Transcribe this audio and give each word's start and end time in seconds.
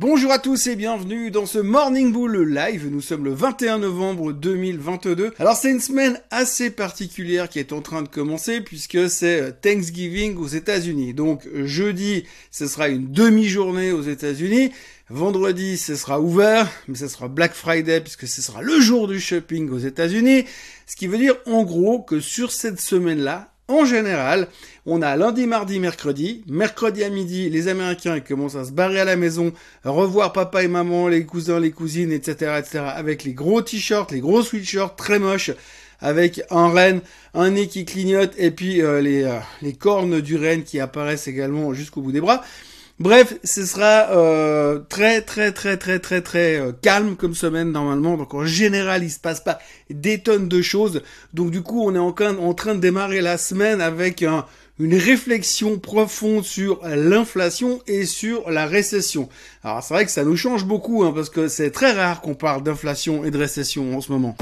Bonjour 0.00 0.30
à 0.30 0.38
tous 0.38 0.68
et 0.68 0.76
bienvenue 0.76 1.32
dans 1.32 1.44
ce 1.44 1.58
Morning 1.58 2.12
Bull 2.12 2.48
live. 2.48 2.86
Nous 2.88 3.00
sommes 3.00 3.24
le 3.24 3.34
21 3.34 3.78
novembre 3.78 4.32
2022. 4.32 5.32
Alors 5.40 5.56
c'est 5.56 5.72
une 5.72 5.80
semaine 5.80 6.20
assez 6.30 6.70
particulière 6.70 7.48
qui 7.48 7.58
est 7.58 7.72
en 7.72 7.82
train 7.82 8.02
de 8.02 8.08
commencer 8.08 8.60
puisque 8.60 9.10
c'est 9.10 9.60
Thanksgiving 9.60 10.36
aux 10.36 10.46
États-Unis. 10.46 11.14
Donc 11.14 11.48
jeudi, 11.64 12.22
ce 12.52 12.68
sera 12.68 12.88
une 12.88 13.10
demi-journée 13.10 13.90
aux 13.90 14.02
États-Unis. 14.02 14.70
Vendredi, 15.10 15.76
ce 15.76 15.96
sera 15.96 16.20
ouvert, 16.20 16.70
mais 16.86 16.94
ce 16.94 17.08
sera 17.08 17.26
Black 17.26 17.54
Friday 17.54 18.00
puisque 18.00 18.28
ce 18.28 18.40
sera 18.40 18.62
le 18.62 18.78
jour 18.78 19.08
du 19.08 19.18
shopping 19.18 19.68
aux 19.68 19.78
États-Unis. 19.78 20.44
Ce 20.86 20.94
qui 20.94 21.08
veut 21.08 21.18
dire 21.18 21.34
en 21.44 21.64
gros 21.64 22.00
que 22.00 22.20
sur 22.20 22.52
cette 22.52 22.80
semaine-là, 22.80 23.52
en 23.68 23.84
général, 23.84 24.48
on 24.86 25.02
a 25.02 25.14
lundi, 25.16 25.46
mardi, 25.46 25.78
mercredi. 25.78 26.42
Mercredi 26.48 27.04
à 27.04 27.10
midi, 27.10 27.50
les 27.50 27.68
Américains 27.68 28.20
commencent 28.20 28.56
à 28.56 28.64
se 28.64 28.72
barrer 28.72 29.00
à 29.00 29.04
la 29.04 29.16
maison, 29.16 29.52
revoir 29.84 30.32
papa 30.32 30.64
et 30.64 30.68
maman, 30.68 31.08
les 31.08 31.24
cousins, 31.24 31.60
les 31.60 31.70
cousines, 31.70 32.10
etc., 32.10 32.54
etc., 32.58 32.84
avec 32.94 33.24
les 33.24 33.34
gros 33.34 33.60
t-shirts, 33.60 34.10
les 34.10 34.20
gros 34.20 34.42
sweatshirts 34.42 34.96
très 34.96 35.18
moches, 35.18 35.50
avec 36.00 36.40
un 36.50 36.68
renne, 36.68 37.02
un 37.34 37.50
nez 37.50 37.68
qui 37.68 37.84
clignote, 37.84 38.32
et 38.38 38.50
puis 38.50 38.80
euh, 38.80 39.02
les, 39.02 39.24
euh, 39.24 39.38
les 39.60 39.74
cornes 39.74 40.22
du 40.22 40.36
renne 40.36 40.64
qui 40.64 40.80
apparaissent 40.80 41.28
également 41.28 41.74
jusqu'au 41.74 42.00
bout 42.00 42.12
des 42.12 42.22
bras. 42.22 42.42
Bref, 43.00 43.34
ce 43.44 43.64
sera 43.64 44.10
euh, 44.10 44.80
très 44.88 45.20
très 45.20 45.52
très 45.52 45.76
très 45.76 46.00
très 46.00 46.20
très 46.20 46.58
euh, 46.58 46.72
calme 46.82 47.14
comme 47.14 47.34
semaine 47.34 47.70
normalement. 47.70 48.16
Donc 48.16 48.34
en 48.34 48.44
général, 48.44 49.04
il 49.04 49.10
se 49.10 49.20
passe 49.20 49.40
pas 49.40 49.60
des 49.88 50.18
tonnes 50.18 50.48
de 50.48 50.60
choses. 50.62 51.02
Donc 51.32 51.52
du 51.52 51.62
coup, 51.62 51.84
on 51.86 51.94
est 51.94 51.98
en, 51.98 52.12
en 52.40 52.54
train 52.54 52.74
de 52.74 52.80
démarrer 52.80 53.20
la 53.20 53.38
semaine 53.38 53.80
avec 53.80 54.24
une 54.80 54.94
réflexion 54.96 55.78
profonde 55.78 56.42
sur 56.42 56.80
l'inflation 56.84 57.80
et 57.86 58.04
sur 58.04 58.50
la 58.50 58.66
récession. 58.66 59.28
Alors 59.62 59.80
c'est 59.84 59.94
vrai 59.94 60.04
que 60.04 60.10
ça 60.10 60.24
nous 60.24 60.36
change 60.36 60.64
beaucoup 60.64 61.04
hein, 61.04 61.12
parce 61.14 61.30
que 61.30 61.46
c'est 61.46 61.70
très 61.70 61.92
rare 61.92 62.20
qu'on 62.20 62.34
parle 62.34 62.64
d'inflation 62.64 63.24
et 63.24 63.30
de 63.30 63.38
récession 63.38 63.96
en 63.96 64.00
ce 64.00 64.10
moment. 64.10 64.36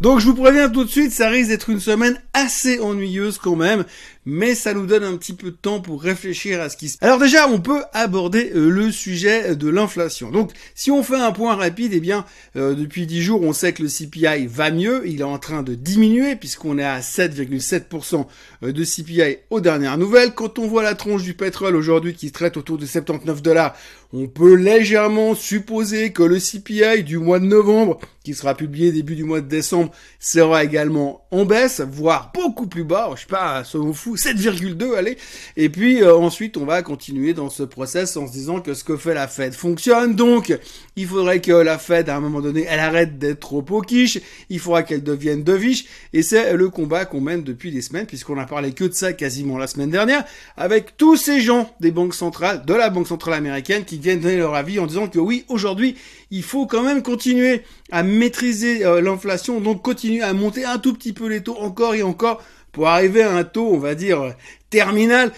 Donc 0.00 0.20
je 0.20 0.26
vous 0.26 0.34
préviens 0.34 0.68
tout 0.68 0.84
de 0.84 0.88
suite, 0.88 1.10
ça 1.10 1.28
risque 1.28 1.48
d'être 1.48 1.70
une 1.70 1.80
semaine 1.80 2.20
assez 2.32 2.78
ennuyeuse 2.78 3.38
quand 3.38 3.56
même, 3.56 3.84
mais 4.24 4.54
ça 4.54 4.72
nous 4.72 4.86
donne 4.86 5.02
un 5.02 5.16
petit 5.16 5.32
peu 5.32 5.50
de 5.50 5.56
temps 5.56 5.80
pour 5.80 6.00
réfléchir 6.00 6.60
à 6.60 6.68
ce 6.68 6.76
qui 6.76 6.88
se 6.88 6.98
passe. 6.98 7.08
Alors 7.08 7.18
déjà, 7.18 7.48
on 7.48 7.60
peut 7.60 7.82
aborder 7.92 8.52
euh, 8.54 8.68
le 8.68 8.92
sujet 8.92 9.56
de 9.56 9.68
l'inflation. 9.68 10.30
Donc 10.30 10.52
si 10.76 10.92
on 10.92 11.02
fait 11.02 11.16
un 11.16 11.32
point 11.32 11.56
rapide, 11.56 11.92
eh 11.94 12.00
bien 12.00 12.24
euh, 12.54 12.74
depuis 12.74 13.06
10 13.06 13.22
jours, 13.22 13.42
on 13.42 13.52
sait 13.52 13.72
que 13.72 13.82
le 13.82 13.88
CPI 13.88 14.46
va 14.46 14.70
mieux, 14.70 15.02
il 15.04 15.20
est 15.20 15.24
en 15.24 15.38
train 15.38 15.64
de 15.64 15.74
diminuer 15.74 16.36
puisqu'on 16.36 16.78
est 16.78 16.84
à 16.84 17.00
7,7% 17.00 18.26
euh, 18.62 18.72
de 18.72 18.84
CPI 18.84 19.38
aux 19.50 19.60
dernières 19.60 19.98
nouvelles. 19.98 20.32
Quand 20.32 20.60
on 20.60 20.68
voit 20.68 20.84
la 20.84 20.94
tronche 20.94 21.24
du 21.24 21.34
pétrole 21.34 21.74
aujourd'hui 21.74 22.14
qui 22.14 22.28
se 22.28 22.32
traite 22.34 22.56
autour 22.56 22.78
de 22.78 22.86
79 22.86 23.42
dollars, 23.42 23.74
on 24.12 24.26
peut 24.26 24.54
légèrement 24.54 25.34
supposer 25.34 26.12
que 26.12 26.22
le 26.22 26.38
CPI 26.38 27.04
du 27.04 27.18
mois 27.18 27.40
de 27.40 27.44
novembre, 27.44 27.98
qui 28.24 28.34
sera 28.34 28.54
publié 28.54 28.90
début 28.90 29.14
du 29.14 29.24
mois 29.24 29.42
de 29.42 29.48
décembre, 29.48 29.90
sera 30.18 30.64
également 30.64 31.26
en 31.30 31.44
baisse, 31.44 31.80
voire 31.80 32.32
beaucoup 32.34 32.66
plus 32.66 32.84
bas, 32.84 33.10
je 33.14 33.20
sais 33.20 33.26
pas, 33.26 33.64
soyons 33.64 33.92
fou, 33.92 34.16
7,2, 34.16 34.96
allez. 34.96 35.18
Et 35.56 35.68
puis 35.68 36.02
euh, 36.02 36.16
ensuite, 36.16 36.56
on 36.56 36.64
va 36.64 36.82
continuer 36.82 37.34
dans 37.34 37.50
ce 37.50 37.62
process 37.62 38.16
en 38.16 38.26
se 38.26 38.32
disant 38.32 38.60
que 38.60 38.72
ce 38.72 38.82
que 38.82 38.96
fait 38.96 39.12
la 39.12 39.28
Fed 39.28 39.52
fonctionne. 39.52 40.14
Donc, 40.14 40.58
il 40.96 41.06
faudrait 41.06 41.42
que 41.42 41.52
la 41.52 41.78
Fed, 41.78 42.08
à 42.08 42.16
un 42.16 42.20
moment 42.20 42.40
donné, 42.40 42.66
elle 42.68 42.80
arrête 42.80 43.18
d'être 43.18 43.40
trop 43.40 43.64
au 43.68 43.82
quiche. 43.82 44.18
Il 44.48 44.58
faudra 44.58 44.84
qu'elle 44.84 45.02
devienne 45.02 45.44
deviche. 45.44 45.84
Et 46.14 46.22
c'est 46.22 46.54
le 46.54 46.70
combat 46.70 47.04
qu'on 47.04 47.20
mène 47.20 47.42
depuis 47.42 47.72
des 47.72 47.82
semaines, 47.82 48.06
puisqu'on 48.06 48.38
a 48.38 48.46
parlé 48.46 48.72
que 48.72 48.84
de 48.84 48.94
ça 48.94 49.12
quasiment 49.12 49.58
la 49.58 49.66
semaine 49.66 49.90
dernière, 49.90 50.24
avec 50.56 50.96
tous 50.96 51.16
ces 51.16 51.40
gens 51.40 51.74
des 51.80 51.90
banques 51.90 52.14
centrales, 52.14 52.64
de 52.64 52.74
la 52.74 52.88
Banque 52.88 53.06
centrale 53.06 53.34
américaine, 53.34 53.84
qui 53.84 53.97
viennent 54.00 54.20
donner 54.20 54.36
leur 54.36 54.54
avis 54.54 54.78
en 54.78 54.86
disant 54.86 55.08
que 55.08 55.18
oui, 55.18 55.44
aujourd'hui, 55.48 55.96
il 56.30 56.42
faut 56.42 56.66
quand 56.66 56.82
même 56.82 57.02
continuer 57.02 57.62
à 57.90 58.02
maîtriser 58.02 58.84
euh, 58.84 59.00
l'inflation, 59.00 59.60
donc 59.60 59.82
continuer 59.82 60.22
à 60.22 60.32
monter 60.32 60.64
un 60.64 60.78
tout 60.78 60.92
petit 60.94 61.12
peu 61.12 61.28
les 61.28 61.42
taux 61.42 61.56
encore 61.58 61.94
et 61.94 62.02
encore 62.02 62.42
pour 62.72 62.88
arriver 62.88 63.22
à 63.22 63.34
un 63.34 63.44
taux, 63.44 63.68
on 63.72 63.78
va 63.78 63.94
dire, 63.94 64.34
terminal 64.70 65.32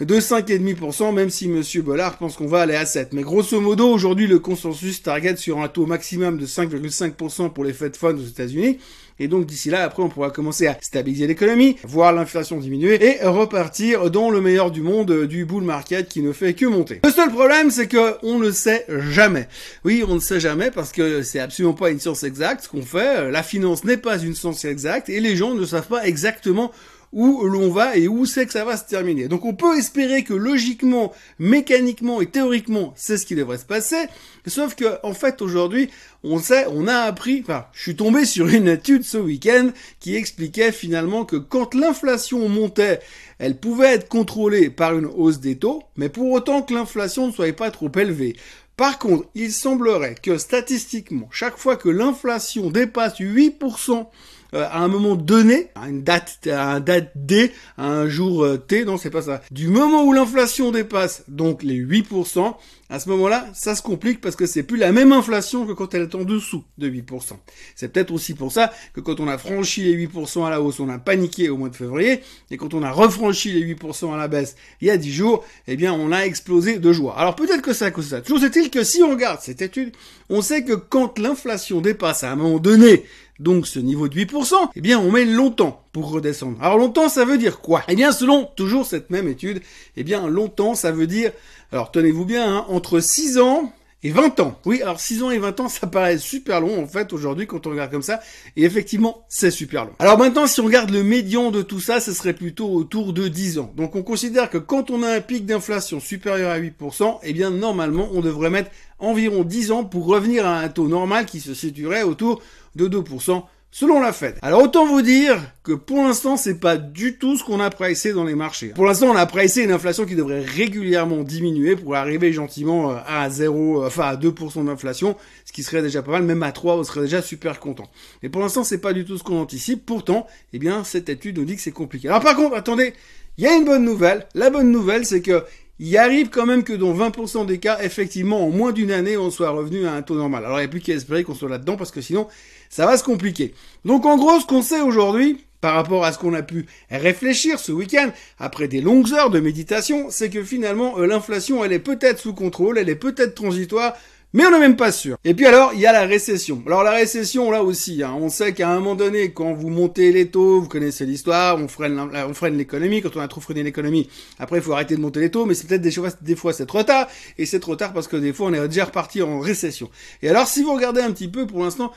de 0.00 0.20
5,5%, 0.20 1.14
même 1.14 1.30
si 1.30 1.48
Monsieur 1.48 1.82
Bollard 1.82 2.18
pense 2.18 2.36
qu'on 2.36 2.46
va 2.46 2.60
aller 2.60 2.74
à 2.74 2.84
7. 2.84 3.12
Mais 3.12 3.22
grosso 3.22 3.58
modo, 3.60 3.88
aujourd'hui, 3.88 4.26
le 4.26 4.38
consensus 4.38 5.02
target 5.02 5.36
sur 5.36 5.60
un 5.60 5.68
taux 5.68 5.86
maximum 5.86 6.38
de 6.38 6.46
5,5% 6.46 7.52
pour 7.52 7.64
les 7.64 7.72
Fed 7.72 7.96
Funds 7.96 8.18
aux 8.18 8.26
États-Unis. 8.26 8.78
Et 9.18 9.28
donc 9.28 9.46
d'ici 9.46 9.70
là, 9.70 9.82
après, 9.82 10.02
on 10.02 10.08
pourra 10.08 10.30
commencer 10.30 10.66
à 10.66 10.76
stabiliser 10.80 11.26
l'économie, 11.26 11.76
voir 11.84 12.12
l'inflation 12.12 12.58
diminuer 12.58 13.02
et 13.02 13.26
repartir 13.26 14.10
dans 14.10 14.30
le 14.30 14.40
meilleur 14.40 14.70
du 14.70 14.82
monde 14.82 15.26
du 15.26 15.44
bull 15.44 15.64
market 15.64 16.08
qui 16.08 16.20
ne 16.22 16.32
fait 16.32 16.54
que 16.54 16.66
monter. 16.66 17.00
Le 17.04 17.10
seul 17.10 17.30
problème, 17.30 17.70
c'est 17.70 17.86
que 17.86 18.16
on 18.22 18.38
ne 18.38 18.50
sait 18.50 18.84
jamais. 19.10 19.48
Oui, 19.84 20.04
on 20.06 20.14
ne 20.14 20.20
sait 20.20 20.40
jamais 20.40 20.70
parce 20.70 20.92
que 20.92 21.22
c'est 21.22 21.40
absolument 21.40 21.74
pas 21.74 21.90
une 21.90 22.00
science 22.00 22.24
exacte 22.24 22.64
ce 22.64 22.68
qu'on 22.68 22.82
fait. 22.82 23.30
La 23.30 23.42
finance 23.42 23.84
n'est 23.84 23.96
pas 23.96 24.18
une 24.18 24.34
science 24.34 24.64
exacte 24.64 25.08
et 25.08 25.20
les 25.20 25.36
gens 25.36 25.54
ne 25.54 25.64
savent 25.64 25.88
pas 25.88 26.06
exactement 26.06 26.70
où 27.16 27.46
l'on 27.46 27.70
va 27.70 27.96
et 27.96 28.08
où 28.08 28.26
c'est 28.26 28.44
que 28.44 28.52
ça 28.52 28.66
va 28.66 28.76
se 28.76 28.84
terminer. 28.84 29.26
Donc 29.26 29.46
on 29.46 29.54
peut 29.54 29.78
espérer 29.78 30.22
que 30.22 30.34
logiquement, 30.34 31.14
mécaniquement 31.38 32.20
et 32.20 32.26
théoriquement, 32.26 32.92
c'est 32.94 33.16
ce 33.16 33.24
qui 33.24 33.34
devrait 33.34 33.56
se 33.56 33.64
passer. 33.64 34.04
Sauf 34.46 34.74
que, 34.74 34.98
en 35.02 35.14
fait, 35.14 35.40
aujourd'hui, 35.40 35.88
on 36.22 36.38
sait, 36.38 36.66
on 36.70 36.86
a 36.86 36.98
appris, 36.98 37.40
enfin, 37.40 37.64
je 37.72 37.80
suis 37.80 37.96
tombé 37.96 38.24
sur 38.26 38.48
une 38.48 38.68
étude 38.68 39.02
ce 39.02 39.16
week-end 39.16 39.70
qui 39.98 40.14
expliquait 40.14 40.72
finalement 40.72 41.24
que 41.24 41.36
quand 41.36 41.74
l'inflation 41.74 42.50
montait, 42.50 43.00
elle 43.38 43.56
pouvait 43.56 43.94
être 43.94 44.08
contrôlée 44.08 44.68
par 44.68 44.94
une 44.94 45.06
hausse 45.06 45.40
des 45.40 45.56
taux, 45.56 45.84
mais 45.96 46.10
pour 46.10 46.30
autant 46.30 46.60
que 46.60 46.74
l'inflation 46.74 47.28
ne 47.28 47.32
soit 47.32 47.56
pas 47.56 47.70
trop 47.70 47.90
élevée. 47.96 48.36
Par 48.76 48.98
contre, 48.98 49.26
il 49.34 49.52
semblerait 49.52 50.16
que 50.22 50.36
statistiquement, 50.36 51.28
chaque 51.30 51.56
fois 51.56 51.76
que 51.76 51.88
l'inflation 51.88 52.70
dépasse 52.70 53.20
8%, 53.20 54.06
euh, 54.54 54.66
à 54.70 54.80
un 54.80 54.88
moment 54.88 55.16
donné, 55.16 55.68
à 55.74 55.88
une 55.88 56.02
date, 56.02 56.46
à 56.50 56.72
un 56.72 56.80
date 56.80 57.12
D, 57.14 57.52
à 57.76 57.86
un 57.86 58.08
jour 58.08 58.44
euh, 58.44 58.56
T, 58.58 58.84
non 58.84 58.96
c'est 58.96 59.10
pas 59.10 59.22
ça. 59.22 59.42
Du 59.50 59.68
moment 59.68 60.04
où 60.04 60.12
l'inflation 60.12 60.70
dépasse 60.70 61.24
donc 61.28 61.62
les 61.62 61.78
8%, 61.80 62.54
à 62.88 63.00
ce 63.00 63.08
moment-là, 63.08 63.48
ça 63.52 63.74
se 63.74 63.82
complique 63.82 64.20
parce 64.20 64.36
que 64.36 64.46
c'est 64.46 64.62
plus 64.62 64.76
la 64.76 64.92
même 64.92 65.12
inflation 65.12 65.66
que 65.66 65.72
quand 65.72 65.92
elle 65.94 66.02
est 66.02 66.14
en 66.14 66.22
dessous 66.22 66.62
de 66.78 66.88
8%. 66.88 67.32
C'est 67.74 67.88
peut-être 67.88 68.12
aussi 68.12 68.34
pour 68.34 68.52
ça 68.52 68.72
que 68.94 69.00
quand 69.00 69.18
on 69.18 69.26
a 69.26 69.38
franchi 69.38 69.82
les 69.82 70.06
8% 70.06 70.46
à 70.46 70.50
la 70.50 70.62
hausse, 70.62 70.78
on 70.78 70.88
a 70.88 70.98
paniqué 70.98 71.48
au 71.48 71.56
mois 71.56 71.68
de 71.68 71.74
février, 71.74 72.20
et 72.50 72.56
quand 72.56 72.74
on 72.74 72.84
a 72.84 72.92
refranchi 72.92 73.50
les 73.52 73.74
8% 73.74 74.14
à 74.14 74.16
la 74.16 74.28
baisse 74.28 74.54
il 74.80 74.86
y 74.86 74.90
a 74.90 74.96
10 74.96 75.12
jours, 75.12 75.44
eh 75.66 75.76
bien 75.76 75.92
on 75.92 76.12
a 76.12 76.20
explosé 76.20 76.78
de 76.78 76.92
joie. 76.92 77.18
Alors 77.18 77.34
peut-être 77.34 77.62
que 77.62 77.76
à 77.82 77.90
cause 77.90 78.08
ça. 78.08 78.20
Toujours 78.20 78.44
est-il 78.44 78.70
que 78.70 78.84
si 78.84 79.02
on 79.02 79.10
regarde 79.10 79.40
cette 79.42 79.62
étude, 79.62 79.92
on 80.30 80.40
sait 80.40 80.64
que 80.64 80.72
quand 80.72 81.18
l'inflation 81.18 81.80
dépasse 81.80 82.24
à 82.24 82.32
un 82.32 82.36
moment 82.36 82.58
donné 82.58 83.04
donc 83.38 83.66
ce 83.66 83.78
niveau 83.78 84.08
de 84.08 84.14
8%, 84.14 84.54
eh 84.74 84.80
bien 84.80 84.98
on 84.98 85.10
met 85.10 85.24
longtemps 85.24 85.84
pour 85.92 86.10
redescendre. 86.10 86.56
Alors 86.60 86.78
longtemps 86.78 87.08
ça 87.08 87.24
veut 87.24 87.38
dire 87.38 87.60
quoi? 87.60 87.82
Eh 87.88 87.96
bien 87.96 88.12
selon 88.12 88.44
toujours 88.56 88.86
cette 88.86 89.10
même 89.10 89.28
étude, 89.28 89.62
eh 89.96 90.04
bien 90.04 90.26
longtemps 90.26 90.74
ça 90.74 90.92
veut 90.92 91.06
dire, 91.06 91.32
alors 91.72 91.90
tenez-vous 91.90 92.24
bien, 92.24 92.58
hein, 92.58 92.64
entre 92.68 93.00
6 93.00 93.38
ans 93.38 93.72
et 94.06 94.10
20 94.10 94.38
ans. 94.38 94.56
Oui, 94.64 94.80
alors 94.82 95.00
6 95.00 95.24
ans 95.24 95.30
et 95.32 95.38
20 95.38 95.60
ans, 95.60 95.68
ça 95.68 95.88
paraît 95.88 96.18
super 96.18 96.60
long 96.60 96.80
en 96.80 96.86
fait 96.86 97.12
aujourd'hui 97.12 97.48
quand 97.48 97.66
on 97.66 97.70
regarde 97.70 97.90
comme 97.90 98.02
ça. 98.02 98.20
Et 98.56 98.62
effectivement, 98.62 99.24
c'est 99.28 99.50
super 99.50 99.84
long. 99.84 99.92
Alors 99.98 100.16
maintenant, 100.16 100.46
si 100.46 100.60
on 100.60 100.64
regarde 100.64 100.90
le 100.90 101.02
médian 101.02 101.50
de 101.50 101.62
tout 101.62 101.80
ça, 101.80 101.98
ce 101.98 102.12
serait 102.12 102.32
plutôt 102.32 102.68
autour 102.68 103.12
de 103.12 103.26
10 103.26 103.58
ans. 103.58 103.72
Donc 103.76 103.96
on 103.96 104.04
considère 104.04 104.48
que 104.48 104.58
quand 104.58 104.90
on 104.90 105.02
a 105.02 105.08
un 105.08 105.20
pic 105.20 105.44
d'inflation 105.44 105.98
supérieur 105.98 106.52
à 106.52 106.60
8%, 106.60 107.18
eh 107.24 107.32
bien 107.32 107.50
normalement, 107.50 108.08
on 108.12 108.20
devrait 108.20 108.50
mettre 108.50 108.70
environ 109.00 109.42
10 109.42 109.72
ans 109.72 109.84
pour 109.84 110.06
revenir 110.06 110.46
à 110.46 110.60
un 110.60 110.68
taux 110.68 110.86
normal 110.86 111.26
qui 111.26 111.40
se 111.40 111.52
situerait 111.52 112.04
autour 112.04 112.40
de 112.76 112.88
2% 112.88 113.42
selon 113.70 114.00
la 114.00 114.12
Fed. 114.12 114.36
Alors 114.42 114.62
autant 114.62 114.86
vous 114.86 115.02
dire 115.02 115.38
que 115.62 115.72
pour 115.72 116.02
l'instant 116.02 116.36
c'est 116.36 116.58
pas 116.58 116.76
du 116.76 117.18
tout 117.18 117.36
ce 117.36 117.44
qu'on 117.44 117.60
a 117.60 117.70
pricé 117.70 118.12
dans 118.12 118.24
les 118.24 118.34
marchés. 118.34 118.68
Pour 118.68 118.86
l'instant 118.86 119.08
on 119.08 119.16
a 119.16 119.26
pricé 119.26 119.64
une 119.64 119.72
inflation 119.72 120.06
qui 120.06 120.14
devrait 120.14 120.40
régulièrement 120.40 121.22
diminuer 121.22 121.76
pour 121.76 121.94
arriver 121.94 122.32
gentiment 122.32 122.92
euh, 122.92 122.96
à 123.06 123.28
0, 123.28 123.82
euh, 123.82 123.86
enfin 123.86 124.04
à 124.04 124.16
2% 124.16 124.64
d'inflation, 124.64 125.16
ce 125.44 125.52
qui 125.52 125.62
serait 125.62 125.82
déjà 125.82 126.02
pas 126.02 126.12
mal, 126.12 126.22
même 126.22 126.42
à 126.42 126.52
3 126.52 126.76
on 126.76 126.84
serait 126.84 127.02
déjà 127.02 127.22
super 127.22 127.60
content. 127.60 127.88
Mais 128.22 128.28
pour 128.28 128.40
l'instant 128.40 128.64
c'est 128.64 128.80
pas 128.80 128.92
du 128.92 129.04
tout 129.04 129.18
ce 129.18 129.24
qu'on 129.24 129.40
anticipe, 129.40 129.84
pourtant, 129.84 130.26
eh 130.52 130.58
bien 130.58 130.84
cette 130.84 131.08
étude 131.08 131.38
nous 131.38 131.44
dit 131.44 131.56
que 131.56 131.62
c'est 131.62 131.72
compliqué. 131.72 132.08
Alors 132.08 132.22
par 132.22 132.36
contre, 132.36 132.56
attendez, 132.56 132.94
il 133.38 133.44
y 133.44 133.46
a 133.46 133.54
une 133.54 133.66
bonne 133.66 133.84
nouvelle. 133.84 134.26
La 134.34 134.48
bonne 134.48 134.70
nouvelle 134.70 135.04
c'est 135.04 135.20
que 135.20 135.44
il 135.78 135.96
arrive 135.98 136.30
quand 136.30 136.46
même 136.46 136.64
que 136.64 136.72
dans 136.72 136.94
20% 136.94 137.46
des 137.46 137.58
cas, 137.58 137.78
effectivement, 137.82 138.44
en 138.46 138.50
moins 138.50 138.72
d'une 138.72 138.90
année, 138.90 139.16
on 139.16 139.30
soit 139.30 139.50
revenu 139.50 139.86
à 139.86 139.92
un 139.92 140.02
taux 140.02 140.14
normal. 140.14 140.44
Alors 140.44 140.58
il 140.58 140.62
n'y 140.62 140.66
a 140.66 140.68
plus 140.68 140.80
qu'à 140.80 140.94
espérer 140.94 141.22
qu'on 141.22 141.34
soit 141.34 141.48
là-dedans 141.48 141.76
parce 141.76 141.90
que 141.90 142.00
sinon, 142.00 142.28
ça 142.70 142.86
va 142.86 142.96
se 142.96 143.04
compliquer. 143.04 143.54
Donc 143.84 144.06
en 144.06 144.16
gros, 144.16 144.40
ce 144.40 144.46
qu'on 144.46 144.62
sait 144.62 144.80
aujourd'hui, 144.80 145.44
par 145.60 145.74
rapport 145.74 146.04
à 146.04 146.12
ce 146.12 146.18
qu'on 146.18 146.34
a 146.34 146.42
pu 146.42 146.66
réfléchir 146.90 147.58
ce 147.58 147.72
week-end, 147.72 148.10
après 148.38 148.68
des 148.68 148.80
longues 148.80 149.12
heures 149.12 149.30
de 149.30 149.40
méditation, 149.40 150.06
c'est 150.10 150.30
que 150.30 150.42
finalement, 150.42 150.98
euh, 150.98 151.06
l'inflation, 151.06 151.64
elle 151.64 151.72
est 151.72 151.78
peut-être 151.78 152.20
sous 152.20 152.34
contrôle, 152.34 152.78
elle 152.78 152.88
est 152.88 152.94
peut-être 152.94 153.34
transitoire, 153.34 153.94
Mais 154.36 154.44
on 154.44 154.50
n'est 154.50 154.58
même 154.58 154.76
pas 154.76 154.92
sûr. 154.92 155.16
Et 155.24 155.32
puis 155.32 155.46
alors, 155.46 155.70
il 155.72 155.80
y 155.80 155.86
a 155.86 155.92
la 155.92 156.02
récession. 156.02 156.62
Alors 156.66 156.82
la 156.82 156.90
récession, 156.90 157.50
là 157.50 157.62
aussi, 157.62 158.02
hein, 158.02 158.14
on 158.20 158.28
sait 158.28 158.52
qu'à 158.52 158.68
un 158.68 158.74
moment 158.74 158.94
donné, 158.94 159.32
quand 159.32 159.54
vous 159.54 159.70
montez 159.70 160.12
les 160.12 160.28
taux, 160.28 160.60
vous 160.60 160.68
connaissez 160.68 161.06
l'histoire, 161.06 161.56
on 161.56 161.68
freine, 161.68 161.98
on 161.98 162.34
freine 162.34 162.58
l'économie. 162.58 163.00
Quand 163.00 163.16
on 163.16 163.20
a 163.20 163.28
trop 163.28 163.40
freiné 163.40 163.62
l'économie, 163.62 164.10
après, 164.38 164.58
il 164.58 164.62
faut 164.62 164.74
arrêter 164.74 164.94
de 164.94 165.00
monter 165.00 165.20
les 165.20 165.30
taux. 165.30 165.46
Mais 165.46 165.54
c'est 165.54 165.66
peut-être 165.66 165.80
des, 165.80 165.94
des 166.20 166.36
fois 166.36 166.52
c'est 166.52 166.66
trop 166.66 166.82
tard. 166.82 167.08
Et 167.38 167.46
c'est 167.46 167.60
trop 167.60 167.76
tard 167.76 167.94
parce 167.94 168.08
que 168.08 168.16
des 168.18 168.34
fois, 168.34 168.48
on 168.48 168.52
est 168.52 168.68
déjà 168.68 168.84
reparti 168.84 169.22
en 169.22 169.40
récession. 169.40 169.88
Et 170.20 170.28
alors, 170.28 170.46
si 170.46 170.62
vous 170.62 170.74
regardez 170.74 171.00
un 171.00 171.12
petit 171.12 171.28
peu, 171.28 171.46
pour 171.46 171.64
l'instant, 171.64 171.90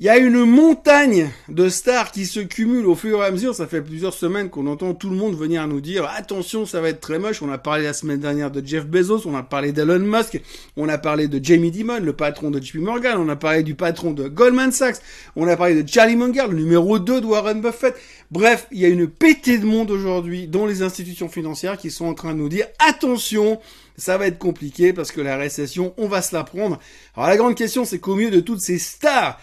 il 0.00 0.06
y 0.06 0.08
a 0.08 0.18
une 0.18 0.44
montagne 0.44 1.30
de 1.48 1.68
stars 1.68 2.10
qui 2.10 2.26
se 2.26 2.40
cumulent 2.40 2.86
au 2.86 2.96
fur 2.96 3.22
et 3.22 3.26
à 3.26 3.30
mesure. 3.30 3.54
Ça 3.54 3.68
fait 3.68 3.80
plusieurs 3.80 4.12
semaines 4.12 4.50
qu'on 4.50 4.66
entend 4.66 4.92
tout 4.92 5.08
le 5.08 5.14
monde 5.14 5.38
venir 5.38 5.64
nous 5.68 5.80
dire 5.80 6.10
attention, 6.16 6.66
ça 6.66 6.80
va 6.80 6.88
être 6.88 6.98
très 6.98 7.20
moche. 7.20 7.42
On 7.42 7.52
a 7.52 7.58
parlé 7.58 7.84
la 7.84 7.92
semaine 7.92 8.18
dernière 8.18 8.50
de 8.50 8.60
Jeff 8.66 8.86
Bezos, 8.86 9.24
on 9.24 9.36
a 9.36 9.44
parlé 9.44 9.70
d'Elon 9.70 10.00
Musk, 10.00 10.40
on 10.76 10.88
a 10.88 10.98
parlé 10.98 11.28
de 11.28 11.42
Jamie 11.42 11.70
Dimon, 11.70 12.00
le 12.00 12.12
patron 12.12 12.50
de 12.50 12.60
JP 12.60 12.78
Morgan, 12.78 13.18
on 13.18 13.28
a 13.28 13.36
parlé 13.36 13.62
du 13.62 13.76
patron 13.76 14.10
de 14.10 14.26
Goldman 14.26 14.72
Sachs, 14.72 14.96
on 15.36 15.46
a 15.46 15.56
parlé 15.56 15.80
de 15.80 15.88
Charlie 15.88 16.16
Munger, 16.16 16.48
le 16.50 16.56
numéro 16.56 16.98
2 16.98 17.20
de 17.20 17.26
Warren 17.26 17.60
Buffett. 17.60 17.94
Bref, 18.32 18.66
il 18.72 18.80
y 18.80 18.84
a 18.84 18.88
une 18.88 19.06
pétée 19.06 19.58
de 19.58 19.64
monde 19.64 19.92
aujourd'hui 19.92 20.48
dans 20.48 20.66
les 20.66 20.82
institutions 20.82 21.28
financières 21.28 21.78
qui 21.78 21.92
sont 21.92 22.06
en 22.06 22.14
train 22.14 22.34
de 22.34 22.38
nous 22.38 22.48
dire 22.48 22.66
attention, 22.80 23.60
ça 23.96 24.18
va 24.18 24.26
être 24.26 24.38
compliqué 24.38 24.92
parce 24.92 25.12
que 25.12 25.20
la 25.20 25.36
récession, 25.36 25.94
on 25.98 26.08
va 26.08 26.20
se 26.20 26.34
la 26.34 26.42
prendre. 26.42 26.80
Alors 27.16 27.28
la 27.28 27.36
grande 27.36 27.54
question, 27.54 27.84
c'est 27.84 28.00
qu'au 28.00 28.16
milieu 28.16 28.32
de 28.32 28.40
toutes 28.40 28.60
ces 28.60 28.80
stars 28.80 29.38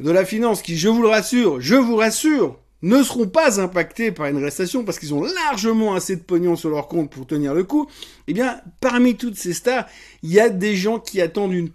de 0.00 0.10
la 0.10 0.24
finance 0.24 0.62
qui, 0.62 0.76
je 0.76 0.88
vous 0.88 1.02
le 1.02 1.08
rassure, 1.08 1.60
je 1.60 1.74
vous 1.74 1.96
rassure, 1.96 2.58
ne 2.82 3.02
seront 3.02 3.26
pas 3.26 3.60
impactés 3.60 4.12
par 4.12 4.26
une 4.26 4.42
récession 4.42 4.84
parce 4.84 4.98
qu'ils 4.98 5.14
ont 5.14 5.22
largement 5.22 5.94
assez 5.94 6.16
de 6.16 6.20
pognon 6.20 6.56
sur 6.56 6.70
leur 6.70 6.88
compte 6.88 7.10
pour 7.10 7.26
tenir 7.26 7.54
le 7.54 7.64
coup, 7.64 7.88
eh 8.28 8.34
bien, 8.34 8.60
parmi 8.80 9.16
toutes 9.16 9.36
ces 9.36 9.54
stars, 9.54 9.86
il 10.22 10.32
y 10.32 10.40
a 10.40 10.48
des 10.48 10.76
gens 10.76 10.98
qui 10.98 11.20
attendent 11.20 11.54
une, 11.54 11.70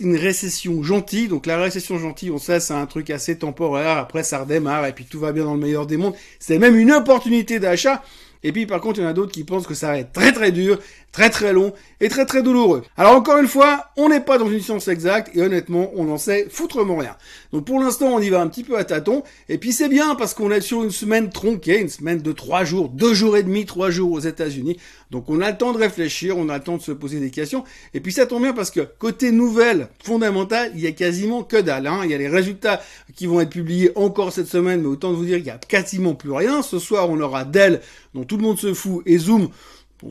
une 0.00 0.16
récession 0.16 0.82
gentille. 0.82 1.28
Donc 1.28 1.46
la 1.46 1.56
récession 1.58 1.98
gentille, 1.98 2.30
on 2.30 2.38
sait, 2.38 2.60
c'est 2.60 2.74
un 2.74 2.86
truc 2.86 3.10
assez 3.10 3.38
temporaire. 3.38 3.98
Après, 3.98 4.22
ça 4.22 4.40
redémarre 4.40 4.86
et 4.86 4.92
puis 4.92 5.04
tout 5.04 5.20
va 5.20 5.32
bien 5.32 5.44
dans 5.44 5.54
le 5.54 5.60
meilleur 5.60 5.86
des 5.86 5.96
mondes. 5.96 6.14
C'est 6.38 6.58
même 6.58 6.76
une 6.76 6.92
opportunité 6.92 7.60
d'achat. 7.60 8.02
Et 8.42 8.52
puis 8.52 8.66
par 8.66 8.80
contre, 8.80 8.98
il 8.98 9.02
y 9.02 9.06
en 9.06 9.10
a 9.10 9.14
d'autres 9.14 9.32
qui 9.32 9.44
pensent 9.44 9.66
que 9.66 9.74
ça 9.74 9.88
va 9.88 9.98
être 9.98 10.12
très 10.12 10.32
très 10.32 10.52
dur, 10.52 10.78
très 11.14 11.30
très 11.30 11.52
long 11.52 11.72
et 12.00 12.08
très 12.08 12.26
très 12.26 12.42
douloureux. 12.42 12.82
Alors 12.96 13.14
encore 13.14 13.38
une 13.38 13.46
fois, 13.46 13.84
on 13.96 14.08
n'est 14.08 14.20
pas 14.20 14.36
dans 14.36 14.50
une 14.50 14.60
science 14.60 14.88
exacte 14.88 15.30
et 15.36 15.42
honnêtement, 15.42 15.92
on 15.94 16.04
n'en 16.04 16.18
sait 16.18 16.48
foutrement 16.50 16.96
rien. 16.96 17.16
Donc 17.52 17.66
pour 17.66 17.78
l'instant, 17.78 18.08
on 18.08 18.18
y 18.18 18.30
va 18.30 18.40
un 18.40 18.48
petit 18.48 18.64
peu 18.64 18.76
à 18.76 18.82
tâtons. 18.82 19.22
Et 19.48 19.56
puis 19.56 19.72
c'est 19.72 19.88
bien 19.88 20.16
parce 20.16 20.34
qu'on 20.34 20.50
est 20.50 20.60
sur 20.60 20.82
une 20.82 20.90
semaine 20.90 21.30
tronquée, 21.30 21.80
une 21.80 21.88
semaine 21.88 22.20
de 22.20 22.32
trois 22.32 22.64
jours, 22.64 22.88
deux 22.88 23.14
jours 23.14 23.36
et 23.36 23.44
demi, 23.44 23.64
trois 23.64 23.90
jours 23.90 24.10
aux 24.10 24.18
États-Unis. 24.18 24.76
Donc 25.12 25.30
on 25.30 25.40
a 25.40 25.52
le 25.52 25.56
temps 25.56 25.72
de 25.72 25.78
réfléchir, 25.78 26.36
on 26.36 26.48
a 26.48 26.58
le 26.58 26.64
temps 26.64 26.78
de 26.78 26.82
se 26.82 26.90
poser 26.90 27.20
des 27.20 27.30
questions. 27.30 27.62
Et 27.94 28.00
puis 28.00 28.12
ça 28.12 28.26
tombe 28.26 28.42
bien 28.42 28.52
parce 28.52 28.72
que 28.72 28.80
côté 28.80 29.30
nouvelle 29.30 29.86
fondamentale, 30.02 30.72
il 30.74 30.80
y 30.80 30.88
a 30.88 30.92
quasiment 30.92 31.44
que 31.44 31.58
dalle. 31.60 31.86
Hein. 31.86 32.00
Il 32.02 32.10
y 32.10 32.14
a 32.14 32.18
les 32.18 32.28
résultats 32.28 32.82
qui 33.14 33.26
vont 33.26 33.40
être 33.40 33.50
publiés 33.50 33.92
encore 33.94 34.32
cette 34.32 34.48
semaine, 34.48 34.80
mais 34.80 34.88
autant 34.88 35.12
de 35.12 35.16
vous 35.16 35.26
dire 35.26 35.36
qu'il 35.36 35.46
y 35.46 35.50
a 35.50 35.58
quasiment 35.58 36.16
plus 36.16 36.32
rien. 36.32 36.60
Ce 36.62 36.80
soir, 36.80 37.08
on 37.08 37.20
aura 37.20 37.44
Dell, 37.44 37.80
dont 38.14 38.24
tout 38.24 38.36
le 38.36 38.42
monde 38.42 38.58
se 38.58 38.74
fout, 38.74 39.04
et 39.06 39.16
Zoom, 39.16 39.48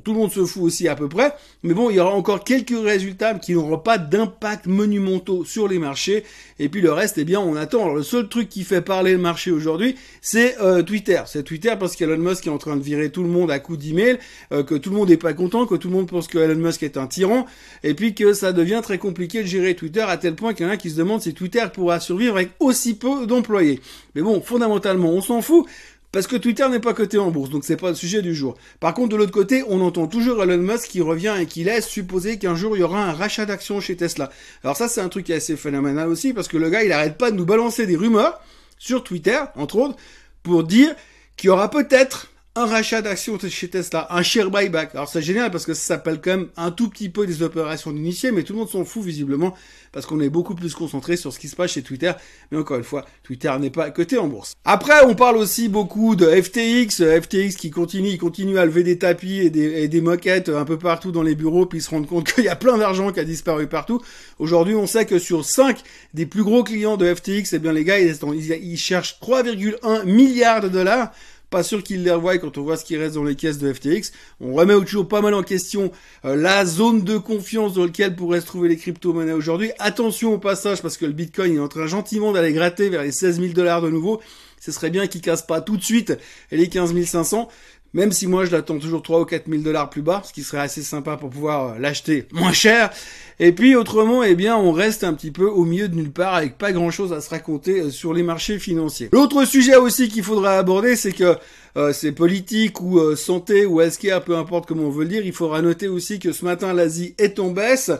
tout 0.04 0.14
le 0.14 0.20
monde 0.20 0.32
se 0.32 0.46
fout 0.46 0.64
aussi 0.64 0.88
à 0.88 0.96
peu 0.96 1.08
près. 1.10 1.34
Mais 1.64 1.74
bon, 1.74 1.90
il 1.90 1.98
y 1.98 2.00
aura 2.00 2.14
encore 2.14 2.44
quelques 2.44 2.78
résultats 2.78 3.34
qui 3.36 3.54
n'auront 3.54 3.78
pas 3.78 3.98
d'impact 3.98 4.68
monumentaux 4.68 5.46
sur 5.46 5.68
les 5.68 5.80
marchés. 5.80 6.24
Et 6.60 6.70
puis 6.70 6.82
le 6.82 6.92
reste, 6.92 7.18
eh 7.18 7.26
bien, 7.26 7.40
on 7.40 7.56
attend. 7.56 7.84
Alors, 7.84 7.96
le 7.96 8.04
seul 8.04 8.28
truc 8.30 8.50
qui 8.50 8.64
fait 8.64 8.82
parler 8.82 9.14
le 9.14 9.18
marché 9.18 9.52
aujourd'hui, 9.52 9.96
c'est 10.22 10.60
euh, 10.62 10.84
Twitter. 10.84 11.22
C'est 11.26 11.44
Twitter 11.44 11.74
parce 11.80 11.96
qu'Elon 11.96 12.18
Musk 12.18 12.48
est 12.48 12.52
en 12.52 12.58
train 12.58 12.76
de 12.76 12.82
virer 12.82 13.12
tout 13.12 13.24
le 13.24 13.30
monde 13.30 13.52
à 13.52 13.60
coups 13.60 13.80
d'email, 13.80 14.20
euh, 14.52 14.64
que 14.64 14.76
tout 14.76 14.90
le 14.90 14.96
monde 14.96 15.10
n'est 15.10 15.18
pas 15.18 15.34
content, 15.34 15.66
que 15.66 15.76
tout 15.76 15.90
le 15.90 15.94
monde 15.96 16.08
pense 16.08 16.28
que 16.28 16.38
Elon 16.38 16.60
Musk 16.60 16.84
est 16.84 16.98
un 16.98 17.08
tyran, 17.08 17.46
et 17.84 17.94
puis 17.94 18.16
que 18.16 18.34
ça 18.34 18.54
devient 18.54 18.82
très 18.84 18.98
compliqué 18.98 19.42
de 19.42 19.48
gérer 19.48 19.76
Twitter 19.76 20.06
à 20.08 20.18
tel 20.18 20.36
point 20.36 20.54
qu'il 20.54 20.66
y 20.66 20.70
en 20.70 20.72
a 20.72 20.78
qui 20.78 20.90
se 20.90 20.96
demandent 20.96 21.22
si 21.22 21.34
Twitter 21.34 21.64
pourra 21.74 22.00
survivre 22.00 22.36
avec 22.36 22.52
aussi 22.60 22.96
peu 22.96 23.26
d'employés. 23.26 23.82
Mais 24.16 24.22
bon, 24.22 24.42
fondamentalement, 24.42 25.10
on 25.10 25.22
s'en 25.22 25.42
fout. 25.42 25.66
Parce 26.14 26.28
que 26.28 26.36
Twitter 26.36 26.70
n'est 26.70 26.80
pas 26.80 26.94
coté 26.94 27.18
en 27.18 27.32
bourse, 27.32 27.50
donc 27.50 27.64
c'est 27.66 27.76
pas 27.76 27.90
le 27.90 27.96
sujet 27.96 28.22
du 28.22 28.36
jour. 28.36 28.56
Par 28.80 28.94
contre, 28.94 29.10
de 29.10 29.16
l'autre 29.16 29.32
côté, 29.32 29.64
on 29.68 29.82
entend 29.82 30.06
toujours 30.06 30.44
Elon 30.44 30.60
Musk 30.60 30.90
qui 30.90 31.02
revient 31.02 31.34
et 31.40 31.48
qui 31.48 31.64
laisse 31.64 31.88
supposer 31.88 32.38
qu'un 32.38 32.56
jour 32.56 32.78
il 32.78 32.82
y 32.82 32.84
aura 32.84 33.04
un 33.04 33.14
rachat 33.14 33.48
d'actions 33.48 33.82
chez 33.82 33.96
Tesla. 33.96 34.30
Alors 34.64 34.78
ça, 34.78 34.88
c'est 34.88 35.02
un 35.02 35.10
truc 35.10 35.32
assez 35.32 35.58
phénoménal 35.58 36.08
aussi, 36.08 36.32
parce 36.32 36.48
que 36.48 36.58
le 36.58 36.70
gars, 36.70 36.84
il 36.84 36.92
arrête 36.92 37.18
pas 37.18 37.32
de 37.32 37.36
nous 37.36 37.48
balancer 37.48 37.88
des 37.88 37.96
rumeurs 37.96 38.40
sur 38.78 39.04
Twitter, 39.04 39.40
entre 39.56 39.78
autres, 39.78 39.98
pour 40.44 40.64
dire 40.64 40.96
qu'il 41.36 41.48
y 41.48 41.50
aura 41.50 41.72
peut-être 41.72 42.28
un 42.56 42.68
rachat 42.68 43.02
d'actions 43.02 43.40
chez 43.50 43.68
Tesla, 43.68 44.08
un 44.12 44.22
share 44.22 44.52
buyback. 44.52 44.94
Alors 44.94 45.10
c'est 45.10 45.24
génial 45.24 45.50
parce 45.50 45.66
que 45.66 45.74
ça 45.74 45.96
s'appelle 45.96 46.22
quand 46.22 46.38
même 46.38 46.48
un 46.56 46.70
tout 46.70 46.88
petit 46.88 47.10
peu 47.10 47.26
des 47.26 47.42
opérations 47.42 47.92
d'initiés, 47.92 48.32
mais 48.32 48.44
tout 48.44 48.54
le 48.54 48.60
monde 48.60 48.70
s'en 48.70 48.86
fout 48.86 49.04
visiblement 49.04 49.56
parce 49.92 50.06
qu'on 50.06 50.20
est 50.20 50.30
beaucoup 50.30 50.54
plus 50.54 50.76
concentré 50.76 51.18
sur 51.18 51.34
ce 51.34 51.40
qui 51.40 51.48
se 51.48 51.56
passe 51.56 51.72
chez 51.72 51.82
Twitter. 51.82 52.12
Mais 52.52 52.60
encore 52.60 52.78
une 52.78 52.84
fois, 52.84 53.06
Twitter 53.24 53.52
n'est 53.60 53.72
pas 53.72 53.90
coté 53.90 54.20
en 54.20 54.28
bourse. 54.28 54.54
Après, 54.66 55.04
on 55.06 55.16
parle 55.16 55.38
aussi 55.38 55.68
beaucoup 55.68 56.16
de 56.16 56.26
FTX, 56.26 57.22
FTX 57.22 57.56
qui 57.58 57.72
continue, 57.72 58.18
continue 58.18 58.60
à 58.60 58.66
lever 58.66 58.84
des 58.84 59.00
tapis 59.00 59.40
et 59.40 59.50
des, 59.50 60.02
moquettes 60.02 60.50
un 60.50 60.66
peu 60.66 60.78
partout 60.78 61.12
dans 61.12 61.24
les 61.24 61.36
bureaux, 61.36 61.66
puis 61.66 61.82
se 61.82 61.90
rendre 61.90 62.08
compte 62.08 62.32
qu'il 62.32 62.44
y 62.44 62.50
a 62.50 62.56
plein 62.56 62.78
d'argent 62.78 63.12
qui 63.12 63.20
a 63.20 63.24
disparu 63.24 63.68
partout. 63.68 64.02
Aujourd'hui, 64.38 64.76
on 64.76 64.86
sait 64.86 65.06
que 65.06 65.18
sur 65.18 65.46
5 65.46 65.80
des 66.14 66.26
plus 66.28 66.44
gros 66.44 66.64
clients 66.64 66.98
de 66.98 67.14
FTX, 67.14 67.54
eh 67.54 67.60
bien 67.60 67.72
les 67.72 67.84
gars, 67.84 68.00
ils, 68.00 68.16
ils 68.62 68.78
cherchent 68.78 69.20
3,1 69.22 70.06
milliards 70.06 70.62
de 70.62 70.70
dollars 70.70 71.12
pas 71.54 71.62
sûr 71.62 71.84
qu'ils 71.84 72.04
les 72.04 72.10
revoient 72.10 72.40
quand 72.40 72.58
on 72.58 72.64
voit 72.64 72.78
ce 72.78 72.84
qui 72.84 72.98
reste 72.98 73.14
dans 73.14 73.24
les 73.24 73.36
caisses 73.36 73.60
de 73.60 73.72
FTX. 73.72 74.12
On 74.42 74.56
remet 74.56 74.74
toujours 74.80 75.08
pas 75.08 75.22
mal 75.22 75.36
en 75.36 75.44
question 75.44 75.92
euh, 76.26 76.36
la 76.36 76.66
zone 76.66 77.04
de 77.04 77.20
confiance 77.20 77.76
dans 77.76 77.86
laquelle 77.86 78.16
pourraient 78.16 78.42
se 78.42 78.48
trouver 78.48 78.70
les 78.70 78.76
crypto-monnaies 78.76 79.34
aujourd'hui. 79.34 79.70
Attention 79.78 80.34
au 80.34 80.40
passage 80.40 80.82
parce 80.82 80.98
que 80.98 81.06
le 81.06 81.12
Bitcoin 81.12 81.56
est 81.56 81.60
en 81.60 81.68
train 81.68 81.86
gentiment 81.86 82.32
d'aller 82.32 82.54
gratter 82.54 82.90
vers 82.90 83.04
les 83.04 83.12
16 83.12 83.40
000 83.40 83.54
dollars 83.54 83.84
de 83.84 83.92
nouveau. 83.92 84.20
Ce 84.60 84.72
serait 84.72 84.90
bien 84.90 85.06
qu'il 85.06 85.22
casse 85.22 85.44
pas 85.44 85.62
tout 85.62 85.78
de 85.78 85.84
suite 85.84 86.18
les 86.50 86.70
15 86.70 87.00
500 87.06 87.48
même 87.94 88.12
si 88.12 88.28
moi 88.28 88.46
je 88.46 88.52
l'attends 88.52 88.80
toujours 88.80 89.02
3 89.02 89.22
ou 89.22 89.26
4 89.26 89.48
000 89.48 89.62
dollars 89.62 89.90
plus 89.90 90.02
bas, 90.02 90.22
ce 90.26 90.34
qui 90.34 90.44
serait 90.44 90.62
assez 90.62 90.82
sympa 90.82 91.18
pour 91.18 91.30
pouvoir 91.30 91.74
euh, 91.74 91.80
l'acheter 91.80 92.28
moins 92.32 92.52
cher. 92.52 92.92
Et 93.40 93.52
puis 93.52 93.76
autrement, 93.76 94.24
eh 94.24 94.36
bien, 94.36 94.56
on 94.58 94.72
reste 94.72 95.04
un 95.04 95.14
petit 95.14 95.32
peu 95.32 95.46
au 95.46 95.66
milieu 95.66 95.88
de 95.88 95.96
nulle 95.96 96.12
part 96.12 96.36
avec 96.36 96.58
pas 96.58 96.72
grand 96.72 96.92
chose 96.92 97.14
à 97.14 97.22
se 97.22 97.30
raconter 97.30 97.82
euh, 97.82 97.90
sur 97.90 98.14
les 98.14 98.24
marchés 98.24 98.60
financiers. 98.60 99.10
L'autre 99.12 99.46
sujet 99.46 99.76
aussi 99.76 100.10
qu'il 100.10 100.24
faudra 100.24 100.58
aborder, 100.58 100.96
c'est 100.96 101.12
que 101.12 101.36
euh, 101.76 101.94
c'est 101.94 102.12
politique 102.12 102.82
ou 102.82 103.16
santé 103.16 103.66
ou 103.66 103.82
healthcare, 103.82 104.24
peu 104.24 104.38
importe 104.38 104.68
comment 104.68 104.84
on 104.84 104.90
veut 104.90 105.04
le 105.04 105.10
dire, 105.10 105.26
il 105.26 105.34
faudra 105.34 105.62
noter 105.62 105.88
aussi 105.88 106.20
que 106.20 106.32
ce 106.32 106.46
matin 106.46 106.74
l'Asie 106.74 107.16
est 107.18 107.40
en 107.40 107.50
baisse. 107.50 107.92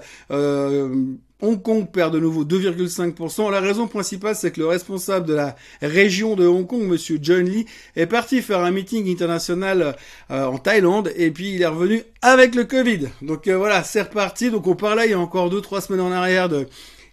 Hong 1.44 1.62
Kong 1.62 1.86
perd 1.92 2.14
de 2.14 2.20
nouveau 2.20 2.46
2,5%. 2.46 3.52
La 3.52 3.60
raison 3.60 3.88
principale, 3.88 4.34
c'est 4.34 4.52
que 4.52 4.62
le 4.62 4.68
responsable 4.68 5.28
de 5.28 5.34
la 5.34 5.58
région 5.82 6.36
de 6.36 6.48
Hong 6.48 6.66
Kong, 6.66 6.84
monsieur 6.84 7.20
John 7.22 7.44
Lee, 7.44 7.66
est 7.98 8.06
parti 8.06 8.42
faire 8.42 8.62
un 8.62 8.72
meeting 8.72 9.12
international 9.12 9.98
euh, 10.32 10.46
en 10.46 10.58
Thaïlande 10.58 11.12
et 11.18 11.32
puis 11.32 11.56
il 11.56 11.62
est 11.62 11.68
revenu 11.68 12.04
avec 12.22 12.56
le 12.56 12.64
Covid. 12.64 13.10
Donc 13.22 13.50
euh, 13.50 13.58
voilà, 13.58 13.84
c'est 13.84 14.04
reparti. 14.04 14.52
Donc 14.52 14.68
on 14.68 14.76
parlait 14.76 15.08
il 15.08 15.12
y 15.12 15.14
a 15.14 15.20
encore 15.20 15.54
2-3 15.54 15.82
semaines 15.82 16.00
en 16.00 16.14
arrière 16.14 16.48
de 16.48 16.66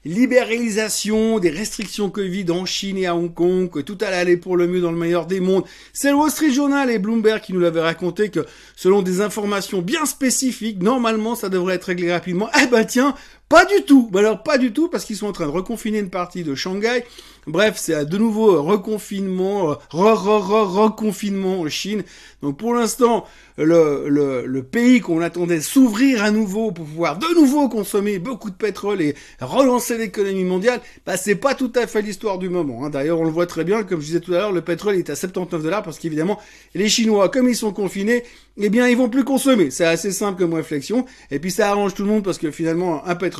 libéralisation 0.04 1.40
des 1.40 1.50
restrictions 1.50 2.08
Covid 2.08 2.50
en 2.50 2.64
Chine 2.64 2.96
et 2.96 3.06
à 3.06 3.14
Hong 3.14 3.34
Kong, 3.34 3.68
que 3.68 3.80
tout 3.80 3.98
allait 4.00 4.16
aller 4.16 4.36
pour 4.38 4.56
le 4.56 4.66
mieux 4.66 4.80
dans 4.80 4.92
le 4.92 4.96
meilleur 4.96 5.26
des 5.26 5.40
mondes. 5.40 5.64
C'est 5.92 6.10
le 6.10 6.16
Wall 6.16 6.30
Street 6.30 6.52
Journal 6.52 6.90
et 6.90 6.98
Bloomberg 6.98 7.42
qui 7.42 7.52
nous 7.52 7.60
l'avaient 7.60 7.82
raconté 7.82 8.30
que 8.30 8.46
selon 8.76 9.02
des 9.02 9.20
informations 9.20 9.82
bien 9.82 10.06
spécifiques, 10.06 10.82
normalement 10.82 11.34
ça 11.34 11.50
devrait 11.50 11.74
être 11.74 11.84
réglé 11.84 12.12
rapidement. 12.12 12.48
Eh 12.62 12.66
ben 12.66 12.84
tiens, 12.84 13.14
pas 13.50 13.64
du 13.64 13.82
tout. 13.82 14.08
Bah 14.12 14.20
alors 14.20 14.44
pas 14.44 14.58
du 14.58 14.72
tout 14.72 14.88
parce 14.88 15.04
qu'ils 15.04 15.16
sont 15.16 15.26
en 15.26 15.32
train 15.32 15.46
de 15.46 15.50
reconfiner 15.50 15.98
une 15.98 16.08
partie 16.08 16.44
de 16.44 16.54
Shanghai. 16.54 17.04
Bref, 17.48 17.74
c'est 17.78 18.04
de 18.06 18.16
nouveau 18.16 18.62
reconfinement, 18.62 19.76
reconfinement 19.90 21.60
en 21.62 21.68
Chine. 21.68 22.04
Donc 22.42 22.58
pour 22.58 22.74
l'instant, 22.74 23.26
le, 23.58 24.08
le, 24.08 24.46
le, 24.46 24.62
pays 24.62 25.00
qu'on 25.00 25.20
attendait 25.20 25.60
s'ouvrir 25.60 26.22
à 26.22 26.30
nouveau 26.30 26.70
pour 26.70 26.84
pouvoir 26.84 27.18
de 27.18 27.26
nouveau 27.34 27.68
consommer 27.68 28.18
beaucoup 28.18 28.50
de 28.50 28.54
pétrole 28.54 29.02
et 29.02 29.16
relancer 29.40 29.98
l'économie 29.98 30.44
mondiale, 30.44 30.80
bah 31.04 31.16
c'est 31.16 31.34
pas 31.34 31.54
tout 31.54 31.72
à 31.74 31.86
fait 31.86 32.02
l'histoire 32.02 32.38
du 32.38 32.48
moment. 32.48 32.84
Hein. 32.84 32.90
D'ailleurs, 32.90 33.18
on 33.18 33.24
le 33.24 33.30
voit 33.30 33.46
très 33.46 33.64
bien, 33.64 33.82
comme 33.82 34.00
je 34.00 34.06
disais 34.06 34.20
tout 34.20 34.32
à 34.32 34.38
l'heure, 34.38 34.52
le 34.52 34.62
pétrole 34.62 34.94
est 34.94 35.10
à 35.10 35.16
79 35.16 35.62
dollars 35.62 35.82
parce 35.82 35.98
qu'évidemment, 35.98 36.38
les 36.74 36.88
Chinois, 36.88 37.28
comme 37.30 37.48
ils 37.48 37.56
sont 37.56 37.72
confinés, 37.72 38.22
eh 38.62 38.68
bien, 38.68 38.88
ils 38.88 38.96
vont 38.96 39.08
plus 39.08 39.24
consommer. 39.24 39.70
C'est 39.70 39.86
assez 39.86 40.12
simple 40.12 40.38
comme 40.38 40.54
réflexion. 40.54 41.06
Et 41.30 41.38
puis, 41.38 41.50
ça 41.50 41.70
arrange 41.70 41.94
tout 41.94 42.02
le 42.02 42.10
monde 42.10 42.22
parce 42.22 42.38
que 42.38 42.50
finalement, 42.50 43.06
un 43.06 43.14
pétrole 43.14 43.39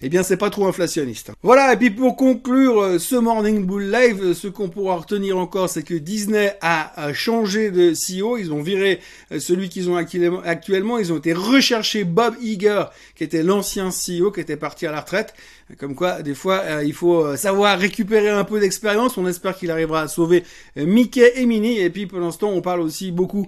eh 0.00 0.08
bien, 0.08 0.22
c'est 0.22 0.36
pas 0.36 0.50
trop 0.50 0.66
inflationniste. 0.66 1.32
Voilà. 1.42 1.72
Et 1.72 1.76
puis, 1.76 1.90
pour 1.90 2.16
conclure 2.16 2.80
euh, 2.80 2.98
ce 2.98 3.16
Morning 3.16 3.64
Bull 3.64 3.90
Live, 3.90 4.20
euh, 4.22 4.34
ce 4.34 4.48
qu'on 4.48 4.68
pourra 4.68 4.96
retenir 4.96 5.38
encore, 5.38 5.68
c'est 5.68 5.82
que 5.82 5.94
Disney 5.94 6.56
a 6.60 7.12
changé 7.12 7.70
de 7.70 7.92
CEO. 7.92 8.36
Ils 8.36 8.52
ont 8.52 8.62
viré 8.62 9.00
euh, 9.30 9.38
celui 9.38 9.68
qu'ils 9.68 9.90
ont 9.90 9.96
actuellement. 9.96 10.98
Ils 10.98 11.12
ont 11.12 11.18
été 11.18 11.32
rechercher 11.32 12.04
Bob 12.04 12.34
Iger, 12.40 12.84
qui 13.14 13.24
était 13.24 13.42
l'ancien 13.42 13.90
CEO, 13.90 14.30
qui 14.32 14.40
était 14.40 14.56
parti 14.56 14.86
à 14.86 14.92
la 14.92 15.00
retraite. 15.00 15.34
Comme 15.78 15.94
quoi, 15.94 16.22
des 16.22 16.34
fois, 16.34 16.62
euh, 16.64 16.84
il 16.84 16.92
faut 16.92 17.24
euh, 17.24 17.36
savoir 17.36 17.78
récupérer 17.78 18.28
un 18.28 18.44
peu 18.44 18.60
d'expérience. 18.60 19.16
On 19.16 19.26
espère 19.26 19.56
qu'il 19.56 19.70
arrivera 19.70 20.02
à 20.02 20.08
sauver 20.08 20.44
euh, 20.76 20.84
Mickey 20.84 21.32
et 21.36 21.46
Minnie. 21.46 21.78
Et 21.78 21.88
puis, 21.88 22.06
pendant 22.06 22.30
ce 22.30 22.38
temps, 22.38 22.50
on 22.50 22.60
parle 22.60 22.80
aussi 22.80 23.10
beaucoup 23.10 23.46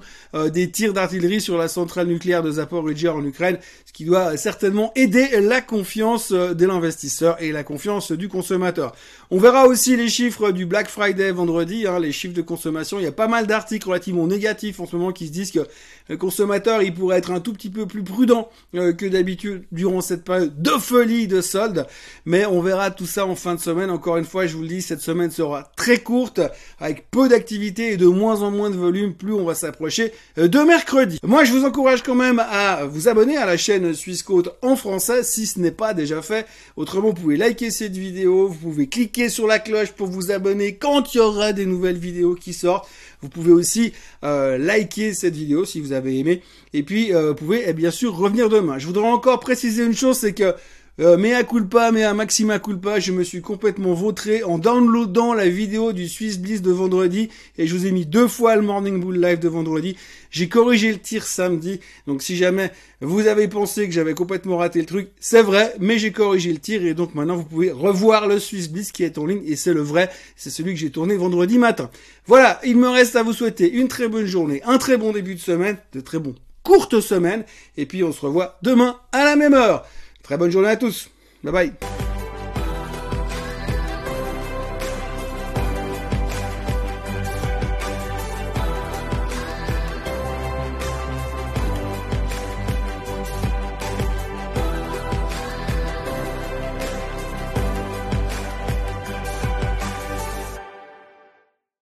des 0.53 0.71
tirs 0.71 0.93
d'artillerie 0.93 1.41
sur 1.41 1.57
la 1.57 1.69
centrale 1.69 2.07
nucléaire 2.07 2.43
de 2.43 2.51
Zaporizhia 2.53 3.15
en 3.15 3.25
Ukraine, 3.25 3.59
ce 3.87 3.93
qui 3.93 4.05
doit 4.05 4.37
certainement 4.37 4.93
aider 4.97 5.41
la 5.41 5.61
confiance 5.61 6.33
de 6.33 6.67
l'investisseur 6.67 7.41
et 7.41 7.53
la 7.53 7.63
confiance 7.63 8.13
du 8.13 8.29
consommateur. 8.29 8.95
On 9.31 9.39
verra 9.39 9.67
aussi 9.67 9.97
les 9.97 10.09
chiffres 10.09 10.51
du 10.51 10.67
Black 10.67 10.89
Friday 10.89 11.31
vendredi, 11.31 11.87
hein, 11.87 12.01
les 12.01 12.13
chiffres 12.13 12.35
de 12.35 12.43
consommation. 12.43 12.99
Il 12.99 13.05
y 13.05 13.09
a 13.09 13.13
pas 13.13 13.29
mal 13.29 13.47
d'articles 13.47 13.87
relativement 13.87 14.27
négatifs 14.27 14.81
en 14.81 14.87
ce 14.87 14.97
moment 14.97 15.13
qui 15.13 15.29
se 15.29 15.33
disent 15.33 15.53
que 15.53 15.67
le 16.09 16.17
consommateur, 16.17 16.83
il 16.83 16.93
pourrait 16.93 17.19
être 17.19 17.31
un 17.31 17.41
tout 17.41 17.53
petit 17.53 17.71
peu 17.71 17.87
plus 17.87 18.03
prudent 18.03 18.51
que 18.73 19.07
d'habitude 19.07 19.65
durant 19.73 20.01
cette 20.01 20.25
période 20.25 20.61
de 20.61 20.71
folie 20.71 21.27
de 21.27 21.41
soldes. 21.41 21.87
Mais 22.27 22.45
on 22.47 22.61
verra 22.61 22.91
tout 22.91 23.07
ça 23.07 23.27
en 23.27 23.35
fin 23.35 23.55
de 23.55 23.61
semaine. 23.61 23.91
Encore 23.91 24.17
une 24.17 24.25
fois, 24.25 24.47
je 24.47 24.57
vous 24.57 24.63
le 24.63 24.69
dis, 24.69 24.83
cette 24.83 25.01
semaine 25.01 25.31
sera 25.31 25.71
très 25.77 25.99
courte, 25.99 26.41
avec 26.79 27.11
peu 27.11 27.29
d'activité 27.29 27.93
et 27.93 27.97
de 27.97 28.07
moins 28.07 28.43
en 28.43 28.51
moins 28.51 28.71
de 28.71 28.77
volume, 28.77 29.15
plus 29.15 29.33
on 29.33 29.45
va 29.45 29.55
s'approcher 29.55 30.13
euh, 30.39 30.49
de 30.49 30.59
mercredi. 30.59 31.19
Moi, 31.23 31.45
je 31.45 31.53
vous 31.53 31.65
encourage 31.65 32.03
quand 32.03 32.15
même 32.15 32.39
à 32.39 32.85
vous 32.85 33.09
abonner 33.09 33.37
à 33.37 33.47
la 33.47 33.57
chaîne 33.57 33.95
Suisse 33.95 34.25
en 34.63 34.77
français, 34.77 35.23
si 35.23 35.47
ce 35.47 35.59
n'est 35.59 35.71
pas 35.71 35.95
déjà 35.95 36.23
fait. 36.23 36.47
Autrement, 36.77 37.09
vous 37.09 37.15
pouvez 37.15 37.37
liker 37.37 37.71
cette 37.71 37.97
vidéo, 37.97 38.49
vous 38.49 38.59
pouvez 38.59 38.89
cliquer 38.89 39.29
sur 39.29 39.47
la 39.47 39.59
cloche 39.59 39.93
pour 39.93 40.09
vous 40.09 40.31
abonner 40.31 40.77
quand 40.77 41.15
il 41.15 41.19
y 41.19 41.21
aura 41.21 41.53
des 41.53 41.67
nouvelles 41.67 41.99
vidéos 41.99 42.35
qui 42.35 42.53
sortent. 42.53 42.89
Vous 43.25 43.31
pouvez 43.31 43.53
aussi 43.53 43.95
euh, 44.23 44.59
liker 44.59 45.15
cette 45.15 45.35
vidéo 45.35 45.65
si 45.65 45.81
vous 45.81 45.93
avez 45.93 46.19
aimé. 46.19 46.43
Et 46.75 46.83
puis, 46.83 47.15
euh, 47.15 47.29
vous 47.29 47.35
pouvez 47.35 47.65
eh 47.67 47.73
bien 47.73 47.91
sûr 47.91 48.15
revenir 48.15 48.51
demain. 48.51 48.79
Je 48.79 48.87
voudrais 48.87 49.09
encore 49.09 49.41
préciser 49.41 49.83
une 49.83 49.95
chose, 49.95 50.19
c'est 50.19 50.35
que 50.35 50.55
euh, 51.01 51.35
à 51.37 51.43
culpa, 51.43 51.87
à 51.87 52.15
maxima 52.15 52.61
culpa, 52.61 53.01
je 53.01 53.11
me 53.11 53.25
suis 53.25 53.41
complètement 53.41 53.95
vautré 53.95 54.45
en 54.45 54.59
downloadant 54.59 55.35
la 55.35 55.49
vidéo 55.49 55.93
du 55.93 56.09
Swiss 56.09 56.39
Bliss 56.39 56.63
de 56.63 56.71
vendredi 56.71 57.31
et 57.59 57.67
je 57.67 57.75
vous 57.75 57.87
ai 57.87 57.91
mis 57.91 58.07
deux 58.07 58.29
fois 58.29 58.55
le 58.55 58.63
Morning 58.63 59.01
Bull 59.01 59.21
Live 59.21 59.41
de 59.41 59.49
vendredi. 59.49 59.97
J'ai 60.31 60.49
corrigé 60.49 60.93
le 60.93 60.99
tir 60.99 61.25
samedi, 61.25 61.81
donc 62.07 62.23
si 62.23 62.37
jamais 62.37 62.71
vous 63.01 63.27
avez 63.27 63.49
pensé 63.49 63.89
que 63.89 63.93
j'avais 63.93 64.15
complètement 64.15 64.59
raté 64.59 64.79
le 64.79 64.87
truc, 64.87 65.09
c'est 65.19 65.43
vrai, 65.43 65.75
mais 65.81 65.99
j'ai 65.99 66.13
corrigé 66.13 66.53
le 66.53 66.59
tir 66.59 66.87
et 66.87 66.95
donc 66.95 67.17
maintenant 67.17 67.37
vous 67.37 67.45
pouvez 67.45 67.73
revoir 67.73 68.29
le 68.29 68.39
Swiss 68.39 68.71
Bliss 68.71 68.93
qui 68.93 69.03
est 69.03 69.19
en 69.19 69.27
ligne 69.27 69.43
et 69.47 69.57
c'est 69.57 69.75
le 69.75 69.83
vrai, 69.83 70.11
c'est 70.37 70.51
celui 70.51 70.75
que 70.75 70.79
j'ai 70.79 70.91
tourné 70.91 71.17
vendredi 71.17 71.59
matin. 71.59 71.91
Voilà, 72.27 72.61
il 72.65 72.77
me 72.77 72.89
reste 72.89 73.17
à 73.17 73.25
vous 73.25 73.33
souhaiter 73.33 73.69
une 73.69 73.89
très 73.89 74.07
bonne 74.07 74.27
journée, 74.27 74.63
un 74.65 74.79
très 74.79 74.97
bon 74.97 75.11
début 75.11 75.35
de 75.35 75.41
semaine, 75.41 75.77
de 75.93 76.01
très 76.01 76.21
bons 76.21 76.37
courtes 76.63 77.01
semaines 77.01 77.45
et 77.77 77.85
puis 77.85 78.05
on 78.05 78.13
se 78.13 78.21
revoit 78.21 78.59
demain 78.63 78.97
à 79.11 79.25
la 79.25 79.35
même 79.35 79.55
heure. 79.55 79.85
Très 80.25 80.37
bonne 80.39 80.51
journée 80.51 80.71
à 80.71 80.77
tous. 80.77 81.11
Bye 81.45 81.53
bye. 81.53 82.04